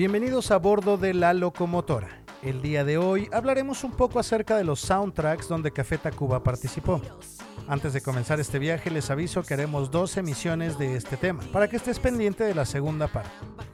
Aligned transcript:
Bienvenidos 0.00 0.50
a 0.50 0.56
bordo 0.56 0.96
de 0.96 1.12
La 1.12 1.34
Locomotora. 1.34 2.22
El 2.42 2.62
día 2.62 2.84
de 2.84 2.96
hoy 2.96 3.28
hablaremos 3.34 3.84
un 3.84 3.90
poco 3.90 4.18
acerca 4.18 4.56
de 4.56 4.64
los 4.64 4.80
soundtracks 4.80 5.46
donde 5.46 5.72
Café 5.72 5.98
Tacuba 5.98 6.42
participó. 6.42 7.02
Antes 7.68 7.92
de 7.92 8.00
comenzar 8.00 8.40
este 8.40 8.58
viaje 8.58 8.90
les 8.90 9.10
aviso 9.10 9.42
que 9.42 9.52
haremos 9.52 9.90
dos 9.90 10.16
emisiones 10.16 10.78
de 10.78 10.96
este 10.96 11.18
tema, 11.18 11.42
para 11.52 11.68
que 11.68 11.76
estés 11.76 11.98
pendiente 11.98 12.44
de 12.44 12.54
la 12.54 12.64
segunda 12.64 13.08
parte. 13.08 13.28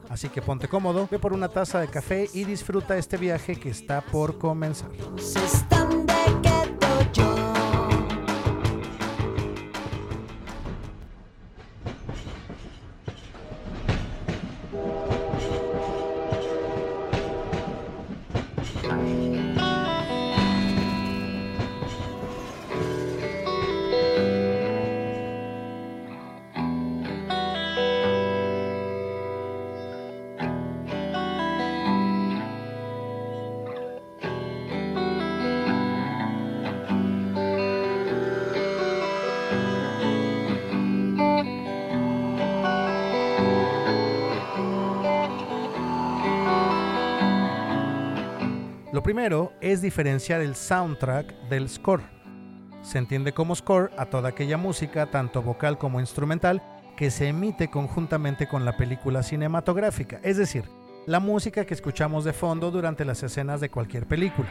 Así 0.09 0.27
que 0.27 0.41
ponte 0.41 0.67
cómodo, 0.67 1.07
ve 1.09 1.17
por 1.17 1.31
una 1.31 1.47
taza 1.47 1.79
de 1.79 1.87
café 1.87 2.29
y 2.33 2.43
disfruta 2.43 2.97
este 2.97 3.15
viaje 3.15 3.55
que 3.55 3.69
está 3.69 4.01
por 4.01 4.37
comenzar. 4.37 4.89
Primero 49.07 49.53
es 49.61 49.81
diferenciar 49.81 50.41
el 50.41 50.53
soundtrack 50.53 51.47
del 51.47 51.69
score. 51.69 52.03
Se 52.81 52.97
entiende 52.97 53.31
como 53.31 53.55
score 53.55 53.89
a 53.97 54.07
toda 54.07 54.27
aquella 54.27 54.57
música, 54.57 55.05
tanto 55.05 55.41
vocal 55.41 55.77
como 55.77 56.01
instrumental, 56.01 56.61
que 56.97 57.09
se 57.09 57.29
emite 57.29 57.69
conjuntamente 57.69 58.49
con 58.49 58.65
la 58.65 58.75
película 58.75 59.23
cinematográfica, 59.23 60.19
es 60.23 60.35
decir, 60.35 60.65
la 61.05 61.21
música 61.21 61.63
que 61.63 61.73
escuchamos 61.73 62.25
de 62.25 62.33
fondo 62.33 62.69
durante 62.69 63.05
las 63.05 63.23
escenas 63.23 63.61
de 63.61 63.69
cualquier 63.69 64.07
película. 64.07 64.49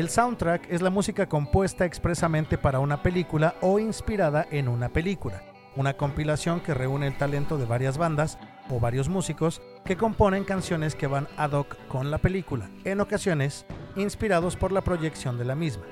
El 0.00 0.08
soundtrack 0.08 0.66
es 0.70 0.80
la 0.80 0.88
música 0.88 1.28
compuesta 1.28 1.84
expresamente 1.84 2.56
para 2.56 2.80
una 2.80 3.02
película 3.02 3.54
o 3.60 3.78
inspirada 3.78 4.46
en 4.50 4.66
una 4.66 4.88
película, 4.88 5.42
una 5.76 5.94
compilación 5.98 6.60
que 6.60 6.72
reúne 6.72 7.06
el 7.06 7.18
talento 7.18 7.58
de 7.58 7.66
varias 7.66 7.98
bandas 7.98 8.38
o 8.70 8.80
varios 8.80 9.10
músicos 9.10 9.60
que 9.84 9.98
componen 9.98 10.44
canciones 10.44 10.94
que 10.94 11.06
van 11.06 11.28
ad 11.36 11.52
hoc 11.52 11.76
con 11.88 12.10
la 12.10 12.16
película, 12.16 12.70
en 12.84 13.02
ocasiones 13.02 13.66
inspirados 13.94 14.56
por 14.56 14.72
la 14.72 14.80
proyección 14.80 15.36
de 15.36 15.44
la 15.44 15.54
misma. 15.54 15.84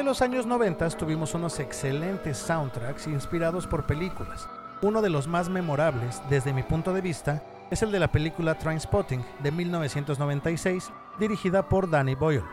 Durante 0.00 0.18
los 0.18 0.22
años 0.22 0.46
90 0.46 0.88
tuvimos 0.96 1.34
unos 1.34 1.60
excelentes 1.60 2.38
soundtracks 2.38 3.06
inspirados 3.06 3.66
por 3.66 3.84
películas. 3.84 4.48
Uno 4.80 5.02
de 5.02 5.10
los 5.10 5.28
más 5.28 5.50
memorables, 5.50 6.22
desde 6.30 6.54
mi 6.54 6.62
punto 6.62 6.94
de 6.94 7.02
vista, 7.02 7.42
es 7.70 7.82
el 7.82 7.92
de 7.92 7.98
la 7.98 8.10
película 8.10 8.56
Trainspotting 8.56 9.22
de 9.42 9.52
1996, 9.52 10.90
dirigida 11.18 11.68
por 11.68 11.90
Danny 11.90 12.14
Boyle. 12.14 12.44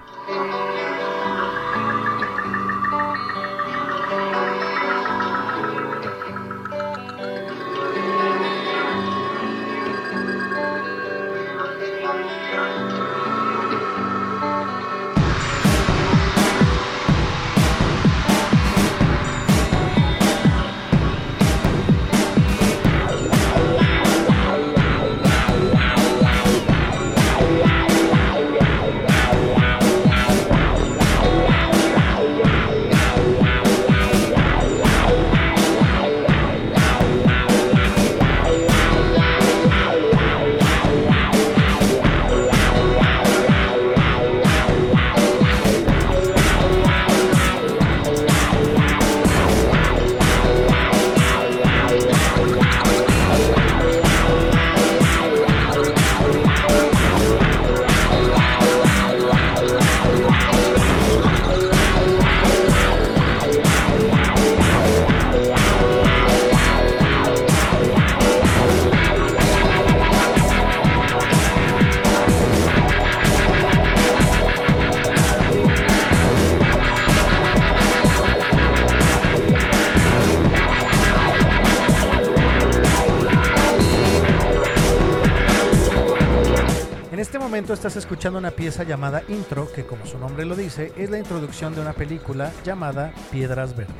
Una 88.36 88.52
pieza 88.52 88.84
llamada 88.84 89.24
Intro, 89.28 89.72
que 89.72 89.86
como 89.86 90.06
su 90.06 90.18
nombre 90.18 90.46
lo 90.46 90.56
dice, 90.56 90.92
es 90.98 91.10
la 91.10 91.20
introducción 91.20 91.74
de 91.74 91.82
una 91.82 91.94
película 91.94 92.52
llamada 92.66 93.14
Piedras 93.32 93.76
Verdes. 93.76 93.96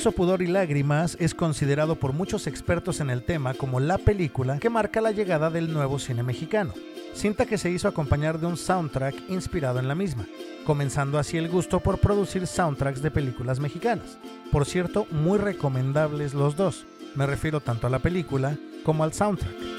Sexo, 0.00 0.12
Pudor 0.12 0.40
y 0.40 0.46
Lágrimas 0.46 1.14
es 1.20 1.34
considerado 1.34 1.94
por 1.94 2.14
muchos 2.14 2.46
expertos 2.46 3.00
en 3.00 3.10
el 3.10 3.22
tema 3.22 3.52
como 3.52 3.80
la 3.80 3.98
película 3.98 4.58
que 4.58 4.70
marca 4.70 5.02
la 5.02 5.10
llegada 5.10 5.50
del 5.50 5.74
nuevo 5.74 5.98
cine 5.98 6.22
mexicano, 6.22 6.72
cinta 7.12 7.44
que 7.44 7.58
se 7.58 7.70
hizo 7.70 7.86
acompañar 7.86 8.40
de 8.40 8.46
un 8.46 8.56
soundtrack 8.56 9.14
inspirado 9.28 9.78
en 9.78 9.88
la 9.88 9.94
misma, 9.94 10.26
comenzando 10.64 11.18
así 11.18 11.36
el 11.36 11.50
gusto 11.50 11.80
por 11.80 11.98
producir 11.98 12.46
soundtracks 12.46 13.02
de 13.02 13.10
películas 13.10 13.60
mexicanas. 13.60 14.16
Por 14.50 14.64
cierto, 14.64 15.06
muy 15.10 15.38
recomendables 15.38 16.32
los 16.32 16.56
dos, 16.56 16.86
me 17.14 17.26
refiero 17.26 17.60
tanto 17.60 17.86
a 17.86 17.90
la 17.90 17.98
película 17.98 18.56
como 18.84 19.04
al 19.04 19.12
soundtrack. 19.12 19.69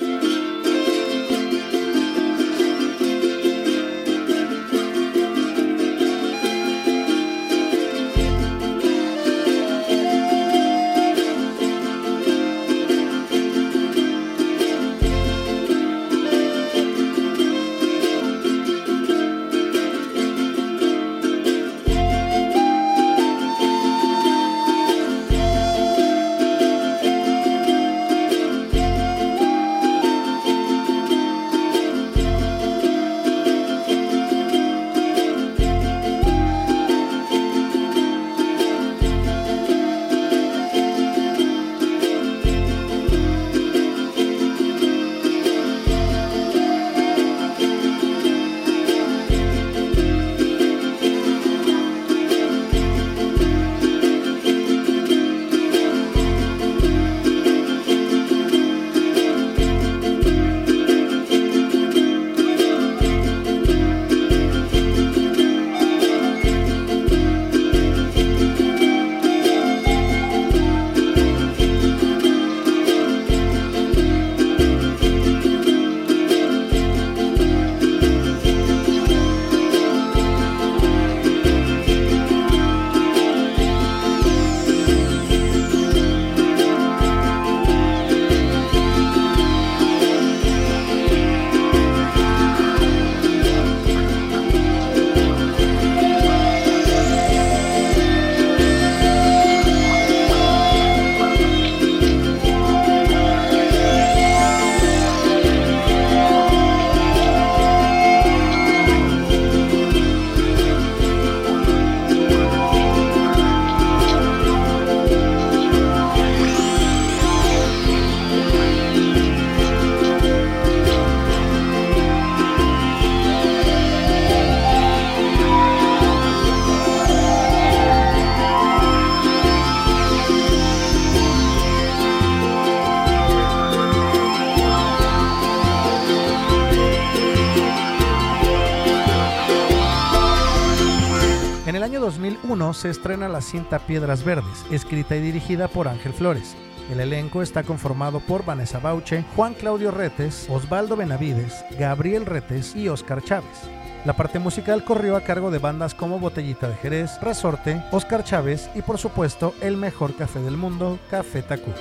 Se 142.74 142.89
estrena 142.89 143.27
la 143.27 143.41
cinta 143.41 143.79
Piedras 143.79 144.24
Verdes, 144.24 144.65
escrita 144.71 145.15
y 145.15 145.21
dirigida 145.21 145.67
por 145.67 145.88
Ángel 145.88 146.13
Flores. 146.13 146.55
El 146.89 147.00
elenco 147.00 147.41
está 147.41 147.63
conformado 147.63 148.19
por 148.21 148.45
Vanessa 148.45 148.79
Bauche, 148.79 149.25
Juan 149.36 149.53
Claudio 149.53 149.91
Retes, 149.91 150.48
Osvaldo 150.50 150.95
Benavides, 150.95 151.65
Gabriel 151.77 152.25
Retes 152.25 152.75
y 152.75 152.88
Oscar 152.88 153.21
Chávez. 153.21 153.69
La 154.05 154.13
parte 154.13 154.39
musical 154.39 154.83
corrió 154.83 155.15
a 155.15 155.21
cargo 155.21 155.51
de 155.51 155.60
bandas 155.60 155.93
como 155.93 156.19
Botellita 156.19 156.69
de 156.69 156.75
Jerez, 156.75 157.19
Resorte, 157.21 157.83
Oscar 157.91 158.24
Chávez 158.24 158.69
y 158.74 158.81
por 158.81 158.98
supuesto 158.98 159.53
el 159.62 159.77
mejor 159.77 160.15
café 160.15 160.39
del 160.39 160.57
mundo, 160.57 160.98
Café 161.10 161.43
Tacuba. 161.43 161.75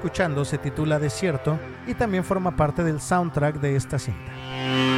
Escuchando 0.00 0.46
se 0.46 0.56
titula 0.56 0.98
Desierto 0.98 1.58
y 1.86 1.92
también 1.92 2.24
forma 2.24 2.56
parte 2.56 2.82
del 2.82 3.02
soundtrack 3.02 3.56
de 3.56 3.76
esta 3.76 3.98
cinta. 3.98 4.89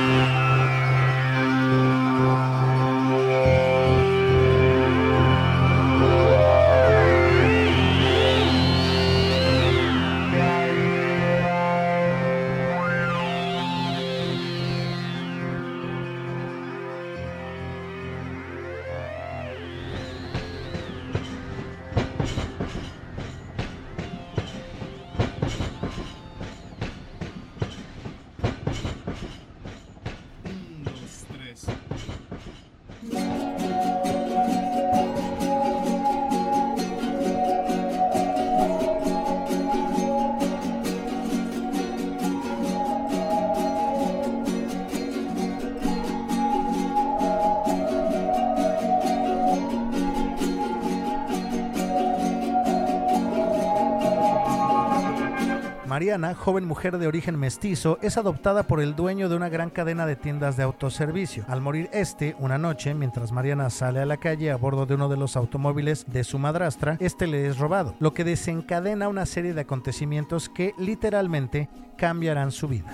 Mariana, 56.03 56.35
joven 56.35 56.65
mujer 56.65 56.99
de 56.99 57.07
origen 57.07 57.39
mestizo, 57.39 57.97
es 58.03 58.17
adoptada 58.17 58.65
por 58.65 58.81
el 58.81 58.97
dueño 58.97 59.29
de 59.29 59.37
una 59.37 59.49
gran 59.49 59.71
cadena 59.71 60.05
de 60.05 60.17
tiendas 60.17 60.57
de 60.57 60.65
autoservicio. 60.65 61.45
Al 61.47 61.61
morir 61.61 61.89
este, 61.93 62.35
una 62.41 62.59
noche, 62.59 62.93
mientras 62.93 63.31
Mariana 63.31 63.71
sale 63.71 64.01
a 64.01 64.05
la 64.05 64.17
calle 64.17 64.51
a 64.51 64.57
bordo 64.57 64.85
de 64.85 64.97
uno 64.97 65.09
de 65.09 65.17
los 65.17 65.37
automóviles 65.37 66.05
de 66.09 66.25
su 66.25 66.41
madrastra, 66.41 66.97
este 66.99 67.29
le 67.29 67.47
es 67.47 67.59
robado, 67.59 67.95
lo 68.01 68.15
que 68.15 68.25
desencadena 68.25 69.07
una 69.07 69.27
serie 69.27 69.55
de 69.55 69.61
acontecimientos 69.61 70.49
que 70.49 70.75
literalmente 70.77 71.69
cambiarán 71.97 72.51
su 72.51 72.67
vida. 72.67 72.91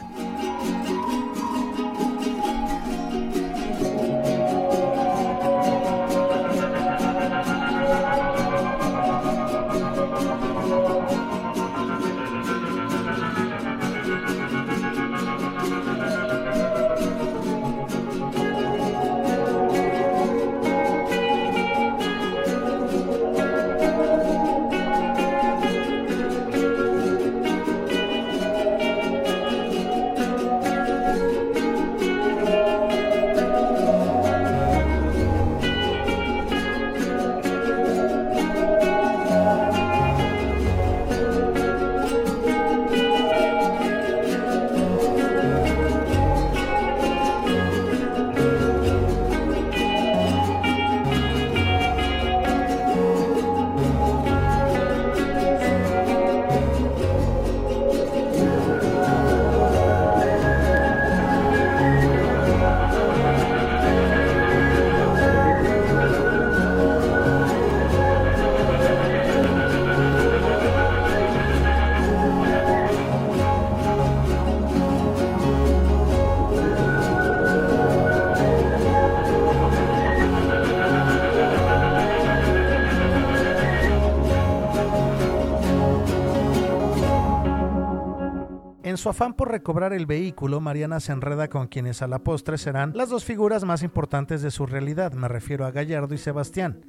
Afán 89.10 89.34
por 89.34 89.50
recobrar 89.50 89.92
el 89.92 90.06
vehículo, 90.06 90.60
Mariana 90.60 91.00
se 91.00 91.12
enreda 91.12 91.48
con 91.48 91.68
quienes 91.68 92.02
a 92.02 92.06
la 92.06 92.20
postre 92.20 92.58
serán 92.58 92.92
las 92.94 93.08
dos 93.08 93.24
figuras 93.24 93.64
más 93.64 93.82
importantes 93.82 94.42
de 94.42 94.50
su 94.50 94.66
realidad, 94.66 95.12
me 95.12 95.28
refiero 95.28 95.66
a 95.66 95.70
Gallardo 95.70 96.14
y 96.14 96.18
Sebastián, 96.18 96.84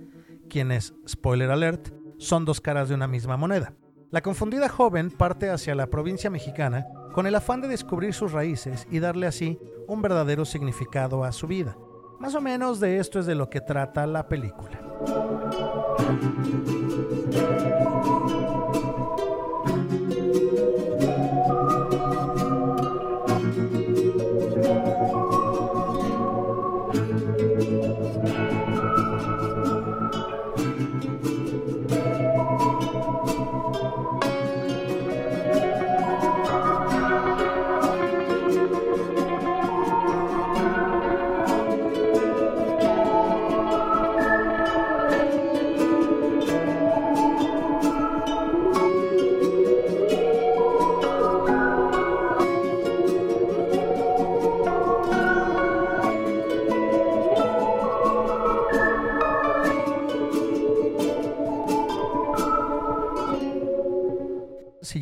quienes, 0.50 0.94
spoiler 1.08 1.52
alert, 1.52 1.90
son 2.18 2.46
dos 2.46 2.62
caras 2.62 2.90
de 2.90 2.96
una 2.96 3.08
misma 3.08 3.38
moneda. 3.38 3.74
La 4.12 4.22
confundida 4.22 4.70
joven 4.70 5.12
parte 5.12 5.50
hacia 5.50 5.76
la 5.76 5.88
provincia 5.88 6.30
mexicana 6.30 6.88
con 7.14 7.28
el 7.28 7.36
afán 7.36 7.62
de 7.62 7.68
descubrir 7.68 8.14
sus 8.14 8.32
raíces 8.32 8.88
y 8.90 9.00
darle 9.00 9.28
así 9.28 9.60
un 9.88 10.02
verdadero 10.02 10.46
significado 10.46 11.24
a 11.24 11.32
su 11.32 11.48
vida. 11.48 11.78
Más 12.20 12.36
o 12.36 12.42
menos 12.42 12.80
de 12.80 12.98
esto 12.98 13.20
es 13.20 13.26
de 13.26 13.36
lo 13.36 13.50
que 13.50 13.62
trata 13.62 14.06
la 14.08 14.28
película. 14.28 14.82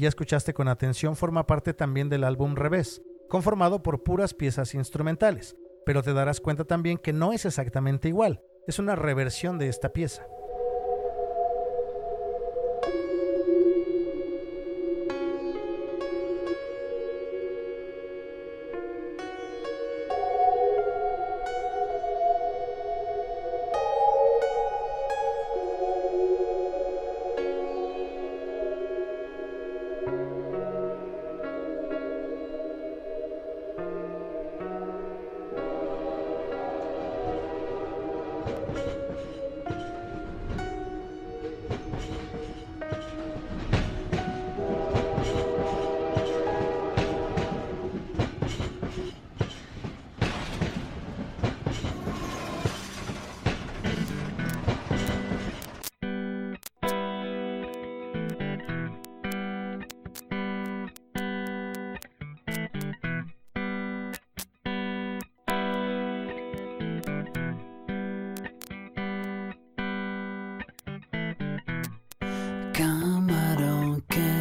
Escuchaste 0.07 0.53
con 0.53 0.67
atención, 0.67 1.15
forma 1.15 1.47
parte 1.47 1.73
también 1.73 2.09
del 2.09 2.23
álbum 2.23 2.55
Revés, 2.55 3.01
conformado 3.29 3.83
por 3.83 4.03
puras 4.03 4.33
piezas 4.33 4.73
instrumentales, 4.73 5.55
pero 5.85 6.03
te 6.03 6.13
darás 6.13 6.41
cuenta 6.41 6.65
también 6.65 6.97
que 6.97 7.13
no 7.13 7.33
es 7.33 7.45
exactamente 7.45 8.07
igual, 8.07 8.41
es 8.67 8.79
una 8.79 8.95
reversión 8.95 9.57
de 9.57 9.69
esta 9.69 9.89
pieza. 9.89 10.25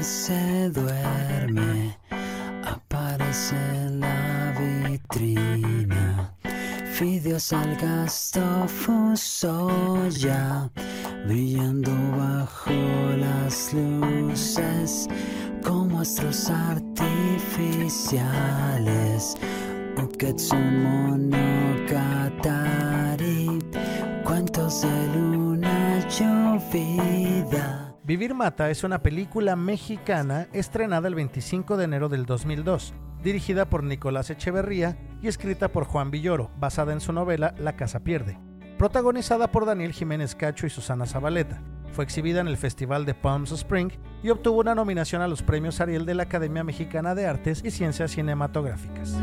Se 0.06 0.70
duerme, 0.70 1.98
aparece 2.64 3.56
en 3.56 4.00
la 4.00 4.54
vitrina. 4.56 6.32
Fideos 6.92 7.52
al 7.52 7.76
gasto 7.76 8.40
ya, 10.10 10.70
brillando 11.26 11.90
bajo 12.16 12.70
las 13.18 13.75
luces, 13.75 15.08
como 15.64 16.00
astros 16.00 16.48
artificiales. 16.50 19.36
Uketsun 20.00 20.84
monogatari, 20.84 23.58
cuentos 24.25 24.82
de 24.82 25.08
luna 25.14 25.98
llovida. 26.08 27.86
Vivir 28.06 28.34
Mata 28.34 28.70
es 28.70 28.84
una 28.84 29.02
película 29.02 29.56
mexicana 29.56 30.46
estrenada 30.52 31.08
el 31.08 31.16
25 31.16 31.76
de 31.76 31.86
enero 31.86 32.08
del 32.08 32.25
2002, 32.25 32.94
dirigida 33.25 33.68
por 33.68 33.82
Nicolás 33.82 34.30
Echeverría 34.30 34.96
y 35.20 35.26
escrita 35.26 35.72
por 35.72 35.86
Juan 35.86 36.12
Villoro, 36.12 36.52
basada 36.56 36.92
en 36.92 37.00
su 37.00 37.12
novela 37.12 37.52
La 37.58 37.75
Casa 37.75 38.04
Pierde, 38.04 38.38
protagonizada 38.78 39.50
por 39.50 39.66
Daniel 39.66 39.92
Jiménez 39.92 40.36
Cacho 40.36 40.68
y 40.68 40.70
Susana 40.70 41.06
Zabaleta. 41.06 41.60
Fue 41.90 42.04
exhibida 42.04 42.40
en 42.40 42.46
el 42.46 42.56
Festival 42.56 43.06
de 43.06 43.14
Palm 43.14 43.42
Spring 43.42 43.90
y 44.22 44.30
obtuvo 44.30 44.60
una 44.60 44.76
nominación 44.76 45.20
a 45.20 45.26
los 45.26 45.42
premios 45.42 45.80
Ariel 45.80 46.06
de 46.06 46.14
la 46.14 46.22
Academia 46.22 46.62
Mexicana 46.62 47.16
de 47.16 47.26
Artes 47.26 47.60
y 47.64 47.72
Ciencias 47.72 48.12
Cinematográficas. 48.12 49.16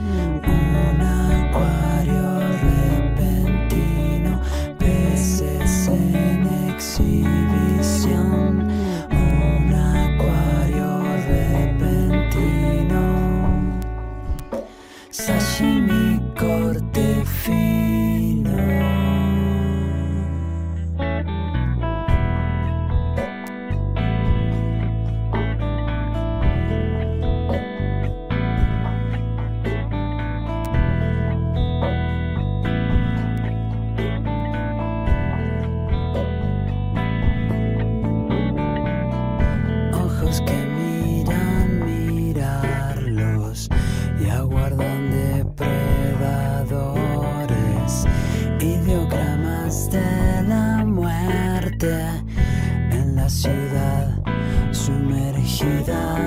Sumergida 54.85 56.17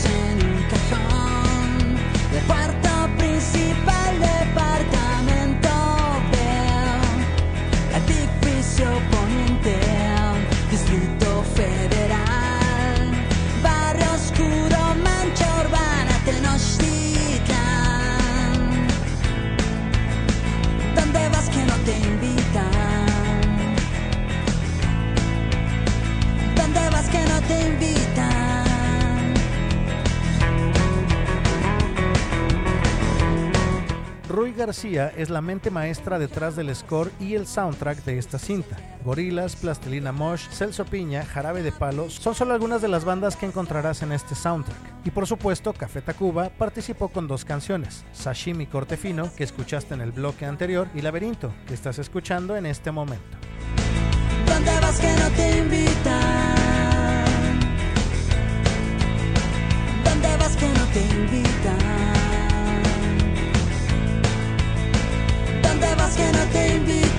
En 0.05 0.47
un 0.47 0.63
cajón. 0.69 1.97
El 2.33 2.43
cuarto 2.45 2.89
principal 3.17 4.30
Rui 34.31 34.53
García 34.53 35.11
es 35.17 35.29
la 35.29 35.41
mente 35.41 35.69
maestra 35.69 36.17
detrás 36.17 36.55
del 36.55 36.73
score 36.73 37.11
y 37.19 37.35
el 37.35 37.45
soundtrack 37.45 38.05
de 38.05 38.17
esta 38.17 38.39
cinta. 38.39 38.77
Gorilas, 39.03 39.57
Plastilina 39.57 40.13
Mosh, 40.13 40.47
Celso 40.49 40.85
Piña, 40.85 41.25
Jarabe 41.25 41.63
de 41.63 41.73
Palo 41.73 42.09
son 42.09 42.33
solo 42.33 42.53
algunas 42.53 42.81
de 42.81 42.87
las 42.87 43.03
bandas 43.03 43.35
que 43.35 43.45
encontrarás 43.45 44.03
en 44.03 44.13
este 44.13 44.33
soundtrack. 44.33 44.79
Y 45.03 45.11
por 45.11 45.27
supuesto, 45.27 45.73
Café 45.73 46.01
Tacuba 46.01 46.49
participó 46.49 47.09
con 47.09 47.27
dos 47.27 47.43
canciones, 47.43 48.05
Sashimi 48.13 48.67
Corte 48.67 48.95
Fino, 48.95 49.29
que 49.35 49.43
escuchaste 49.43 49.95
en 49.95 50.01
el 50.01 50.13
bloque 50.13 50.45
anterior, 50.45 50.87
y 50.95 51.01
Laberinto, 51.01 51.53
que 51.67 51.73
estás 51.73 51.99
escuchando 51.99 52.55
en 52.55 52.65
este 52.65 52.89
momento. 52.91 53.37
¿Dónde 54.45 54.79
vas 54.79 54.97
que 54.99 55.11
no 55.13 55.29
te 55.31 55.57
invitan? 55.57 56.55
¿Dónde 60.05 60.37
vas 60.37 60.55
que 60.55 60.69
no 60.69 60.85
te 60.85 61.01
invitan? 61.01 62.30
No 66.31 66.45
te 66.51 66.67
invitan? 66.75 67.10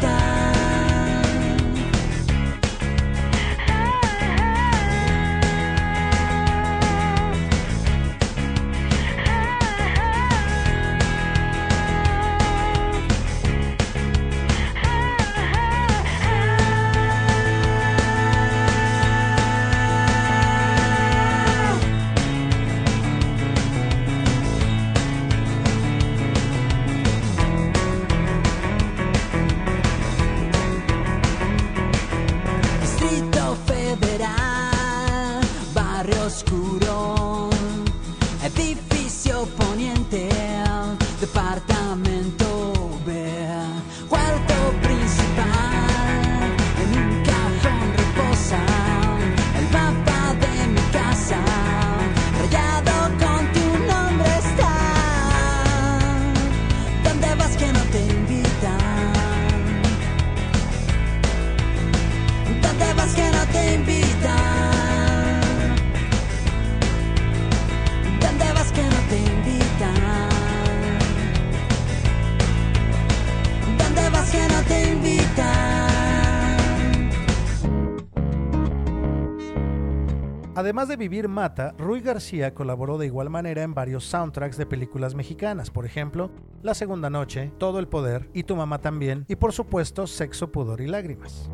Además 80.73 80.89
de 80.89 80.97
Vivir 80.97 81.29
Mata, 81.29 81.75
Rui 81.77 82.01
García 82.01 82.55
colaboró 82.55 82.97
de 82.97 83.05
igual 83.05 83.29
manera 83.29 83.63
en 83.63 83.75
varios 83.75 84.07
soundtracks 84.07 84.57
de 84.57 84.65
películas 84.65 85.15
mexicanas, 85.15 85.71
por 85.71 85.85
ejemplo, 85.85 86.31
La 86.63 86.73
Segunda 86.73 87.11
Noche, 87.11 87.53
Todo 87.59 87.79
el 87.79 87.89
Poder 87.89 88.31
y 88.33 88.45
Tu 88.45 88.57
Mamá 88.57 88.79
también, 88.79 89.27
y 89.29 89.37
por 89.37 89.53
supuesto 89.53 90.07
Sexo, 90.07 90.51
Pudor 90.51 90.81
y 90.81 90.87
Lágrimas. 90.87 91.51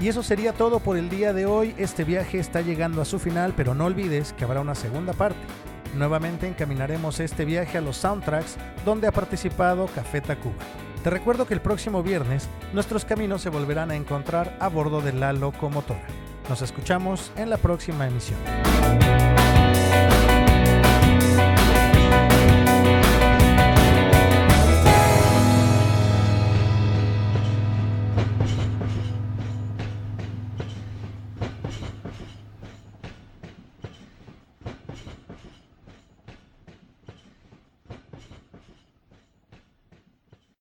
Y 0.00 0.08
eso 0.08 0.22
sería 0.22 0.54
todo 0.54 0.80
por 0.80 0.96
el 0.96 1.10
día 1.10 1.34
de 1.34 1.44
hoy. 1.44 1.74
Este 1.76 2.04
viaje 2.04 2.38
está 2.38 2.62
llegando 2.62 3.02
a 3.02 3.04
su 3.04 3.18
final, 3.18 3.52
pero 3.54 3.74
no 3.74 3.84
olvides 3.84 4.32
que 4.32 4.44
habrá 4.44 4.62
una 4.62 4.74
segunda 4.74 5.12
parte. 5.12 5.38
Nuevamente 5.94 6.46
encaminaremos 6.46 7.20
este 7.20 7.44
viaje 7.44 7.76
a 7.76 7.82
los 7.82 7.98
soundtracks 7.98 8.56
donde 8.86 9.08
ha 9.08 9.12
participado 9.12 9.86
Café 9.94 10.22
Tacuba. 10.22 10.54
Te 11.04 11.10
recuerdo 11.10 11.46
que 11.46 11.54
el 11.54 11.60
próximo 11.60 12.02
viernes 12.02 12.48
nuestros 12.72 13.04
caminos 13.04 13.42
se 13.42 13.50
volverán 13.50 13.90
a 13.90 13.96
encontrar 13.96 14.56
a 14.58 14.68
bordo 14.68 15.02
de 15.02 15.12
la 15.12 15.34
locomotora. 15.34 16.06
Nos 16.48 16.62
escuchamos 16.62 17.30
en 17.36 17.50
la 17.50 17.58
próxima 17.58 18.06
emisión. 18.06 18.38